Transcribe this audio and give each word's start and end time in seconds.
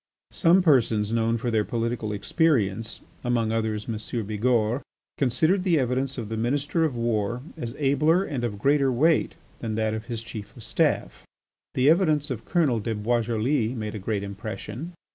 Some 0.31 0.63
persons 0.63 1.13
known 1.13 1.37
for 1.37 1.51
their 1.51 1.63
political 1.63 2.11
experience, 2.11 3.01
among 3.23 3.51
others 3.51 3.87
M. 3.87 3.99
Bigourd, 4.25 4.81
considered 5.19 5.63
the 5.63 5.77
evidence 5.77 6.17
of 6.17 6.27
the 6.27 6.37
Minister 6.37 6.83
of 6.83 6.95
War 6.95 7.43
as 7.55 7.75
abler 7.75 8.23
and 8.23 8.43
of 8.43 8.57
greater 8.57 8.91
weight 8.91 9.35
than 9.59 9.75
that 9.75 9.93
of 9.93 10.05
his 10.05 10.23
Chief 10.23 10.57
of 10.57 10.63
Staff. 10.63 11.23
The 11.75 11.87
evidence 11.87 12.31
of 12.31 12.45
Colonel 12.45 12.79
de 12.79 12.95
Boisjoli 12.95 13.75
made 13.75 13.93
a 13.93 13.99
great 13.99 14.23
impression. 14.23 14.93